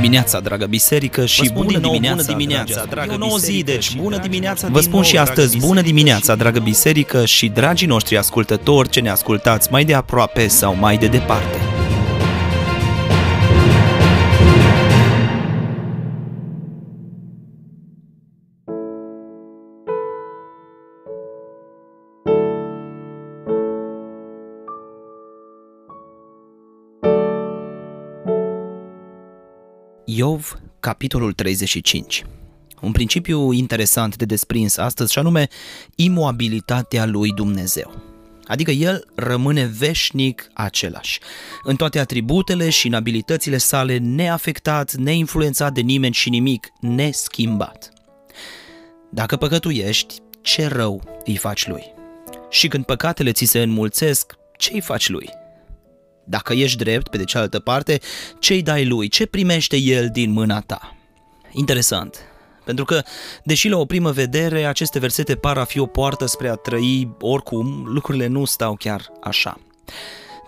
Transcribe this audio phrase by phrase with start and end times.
[0.00, 3.46] dimineața, dragă biserică, și bună din nou, dimineața, bună dimineața, dragă E o nouă zi,
[3.46, 4.72] biserică, deci și bună dragi dimineața noștri.
[4.72, 7.86] Vă din spun nou, și dragă astăzi, bună biserică, dimineața, și- dragă biserică și dragii
[7.86, 11.67] noștri ascultători ce ne ascultați mai de aproape sau mai de departe.
[30.18, 32.24] Iov, capitolul 35.
[32.80, 35.48] Un principiu interesant de desprins astăzi și anume
[35.94, 37.94] imobilitatea lui Dumnezeu.
[38.44, 41.20] Adică el rămâne veșnic același,
[41.62, 47.92] în toate atributele și în abilitățile sale neafectat, neinfluențat de nimeni și nimic, neschimbat.
[49.10, 51.82] Dacă păcătuiești, ce rău îi faci lui?
[52.50, 55.37] Și când păcatele ți se înmulțesc, ce îi faci lui?
[56.28, 58.00] Dacă ești drept, pe de cealaltă parte,
[58.38, 59.08] ce-i dai lui?
[59.08, 60.96] Ce primește el din mâna ta?
[61.52, 62.16] Interesant,
[62.64, 63.02] pentru că,
[63.44, 67.16] deși la o primă vedere aceste versete par a fi o poartă spre a trăi
[67.20, 69.60] oricum, lucrurile nu stau chiar așa.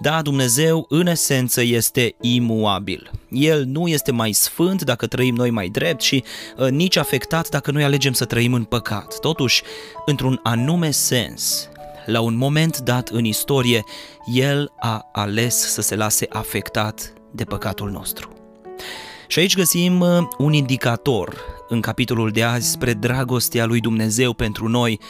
[0.01, 3.11] Da, Dumnezeu în esență este imuabil.
[3.29, 6.25] El nu este mai sfânt dacă trăim noi mai drept și
[6.57, 9.19] uh, nici afectat dacă noi alegem să trăim în păcat.
[9.19, 9.63] Totuși,
[10.07, 11.69] într-un anume sens,
[12.07, 13.85] la un moment dat în istorie,
[14.35, 18.33] El a ales să se lase afectat de păcatul nostru.
[19.27, 21.37] Și aici găsim uh, un indicator
[21.69, 25.01] în capitolul de azi spre dragostea lui Dumnezeu pentru noi.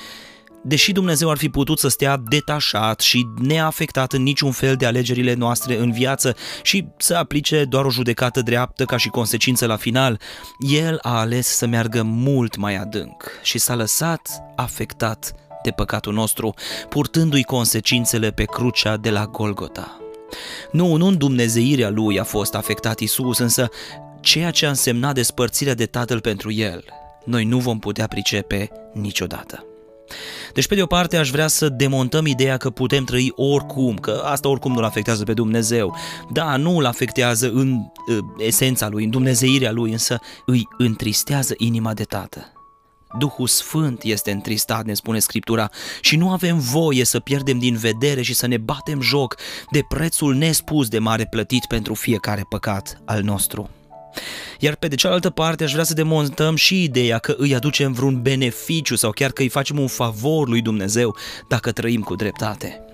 [0.62, 5.34] Deși Dumnezeu ar fi putut să stea detașat și neafectat în niciun fel de alegerile
[5.34, 10.20] noastre în viață și să aplice doar o judecată dreaptă ca și consecință la final,
[10.58, 15.32] El a ales să meargă mult mai adânc și s-a lăsat afectat
[15.62, 16.55] de păcatul nostru,
[16.89, 20.00] purtându-i consecințele pe crucea de la Golgota.
[20.72, 23.69] Nu, nu în dumnezeirea lui a fost afectat Isus, însă
[24.20, 26.84] ceea ce a însemnat despărțirea de Tatăl pentru el,
[27.25, 29.65] noi nu vom putea pricepe niciodată.
[30.54, 34.22] Deci, pe de o parte, aș vrea să demontăm ideea că putem trăi oricum, că
[34.25, 35.97] asta oricum nu-L afectează pe Dumnezeu.
[36.32, 41.94] Da, nu îl afectează în uh, esența lui, în dumnezeirea lui, însă îi întristează inima
[41.94, 42.53] de Tată.
[43.19, 48.22] Duhul Sfânt este întristat, ne spune Scriptura, și nu avem voie să pierdem din vedere
[48.22, 49.37] și să ne batem joc
[49.71, 53.71] de prețul nespus de mare plătit pentru fiecare păcat al nostru.
[54.59, 58.22] Iar pe de cealaltă parte aș vrea să demontăm și ideea că îi aducem vreun
[58.22, 61.16] beneficiu sau chiar că îi facem un favor lui Dumnezeu
[61.48, 62.84] dacă trăim cu dreptate.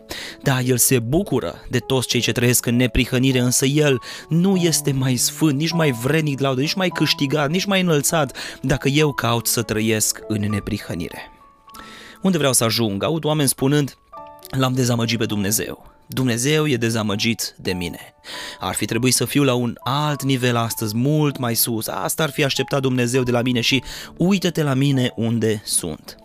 [0.47, 4.93] Da, El se bucură de toți cei ce trăiesc în neprihănire, însă El nu este
[4.93, 9.13] mai sfânt, nici mai vrednic de laudă, nici mai câștigat, nici mai înălțat dacă eu
[9.13, 11.31] caut să trăiesc în neprihănire.
[12.23, 13.03] Unde vreau să ajung?
[13.03, 13.97] Aud oameni spunând,
[14.51, 15.93] l-am dezamăgit pe Dumnezeu.
[16.07, 18.15] Dumnezeu e dezamăgit de mine.
[18.61, 21.87] Ar fi trebuit să fiu la un alt nivel astăzi, mult mai sus.
[21.87, 23.83] Asta ar fi așteptat Dumnezeu de la mine și
[24.17, 26.17] uită-te la mine unde sunt.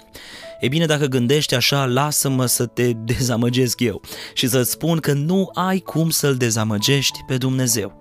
[0.62, 4.02] E bine, dacă gândești așa, lasă-mă să te dezamăgesc eu
[4.34, 7.98] și să-ți spun că nu ai cum să-L dezamăgești pe Dumnezeu.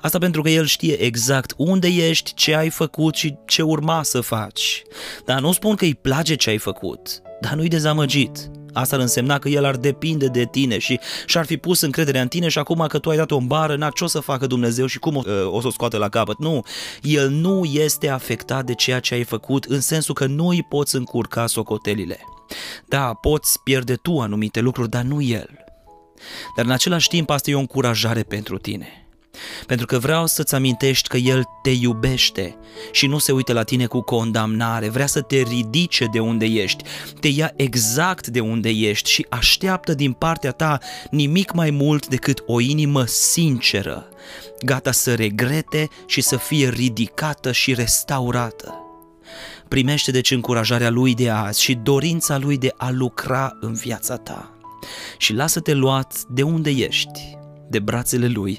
[0.00, 4.20] Asta pentru că El știe exact unde ești, ce ai făcut și ce urma să
[4.20, 4.82] faci.
[5.24, 8.50] Dar nu spun că îi place ce ai făcut, dar nu-i dezamăgit.
[8.72, 12.28] Asta ar însemna că el ar depinde de tine și și-ar fi pus încrederea în
[12.28, 14.86] tine și acum că tu ai dat-o în bară, na, ce o să facă Dumnezeu
[14.86, 16.38] și cum o, o să o scoată la capăt?
[16.38, 16.64] Nu,
[17.02, 20.96] el nu este afectat de ceea ce ai făcut în sensul că nu îi poți
[20.96, 22.18] încurca socotelile.
[22.88, 25.48] Da, poți pierde tu anumite lucruri, dar nu el.
[26.56, 29.09] Dar în același timp asta e o încurajare pentru tine.
[29.66, 32.56] Pentru că vreau să-ți amintești că El te iubește
[32.92, 36.84] și nu se uită la tine cu condamnare, vrea să te ridice de unde ești,
[37.20, 40.78] te ia exact de unde ești și așteaptă din partea ta
[41.10, 44.08] nimic mai mult decât o inimă sinceră,
[44.64, 48.74] gata să regrete și să fie ridicată și restaurată.
[49.68, 54.54] Primește deci încurajarea Lui de azi și dorința Lui de a lucra în viața ta
[55.18, 57.38] și lasă-te luat de unde ești,
[57.68, 58.58] de brațele Lui,